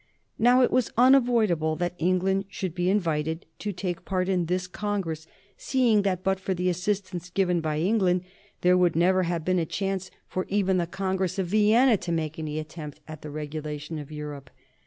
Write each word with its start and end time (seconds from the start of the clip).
Now 0.39 0.61
it 0.63 0.71
was 0.71 0.89
unavoidable 0.97 1.75
that 1.75 1.93
England 1.99 2.45
should 2.49 2.73
be 2.73 2.89
invited 2.89 3.45
to 3.59 3.71
take 3.71 4.03
part 4.03 4.29
in 4.29 4.47
this 4.47 4.65
Congress, 4.65 5.27
seeing 5.57 6.01
that, 6.01 6.23
but 6.23 6.39
for 6.39 6.55
the 6.55 6.69
assistance 6.69 7.29
given 7.29 7.61
by 7.61 7.77
England, 7.77 8.23
there 8.61 8.75
would 8.79 8.95
never 8.95 9.21
have 9.29 9.45
been 9.45 9.59
a 9.59 9.65
chance 9.67 10.09
for 10.27 10.47
even 10.49 10.77
the 10.77 10.87
Congress 10.87 11.37
of 11.37 11.45
Vienna 11.45 11.97
to 11.97 12.11
make 12.11 12.39
any 12.39 12.57
attempt 12.57 12.99
at 13.07 13.21
the 13.21 13.29
regulation 13.29 13.99
of 13.99 14.11
Europe. 14.11 14.49